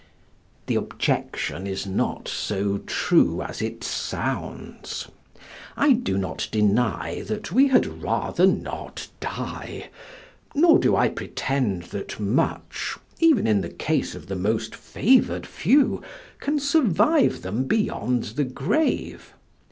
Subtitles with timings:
[0.65, 5.07] The objection is not so true as it sounds.
[5.77, 9.89] I do not deny that we had rather not die,
[10.55, 16.01] nor do I pretend that much even in the case of the most favoured few
[16.39, 19.33] can survive them beyond the grave.